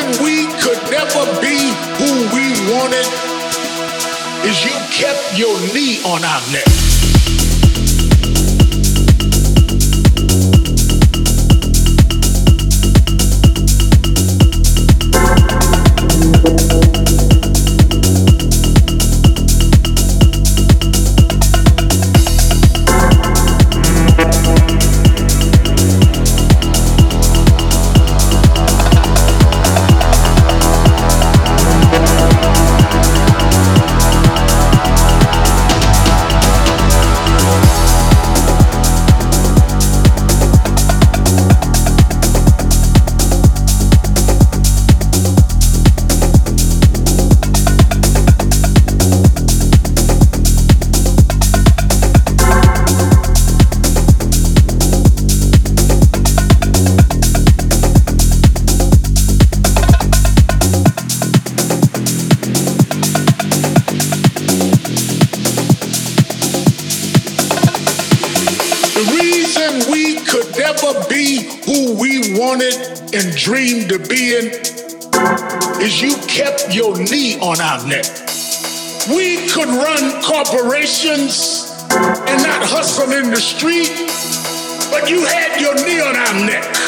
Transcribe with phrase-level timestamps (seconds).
[0.00, 1.58] reason we could never be
[1.98, 3.06] who we wanted
[4.48, 6.99] is you kept your knee on our neck.
[73.40, 74.46] Dreamed to be in
[75.80, 78.04] is you kept your knee on our neck.
[79.08, 83.90] We could run corporations and not hustle in the street,
[84.92, 86.79] but you had your knee on our neck.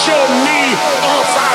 [0.00, 1.49] show me a fire.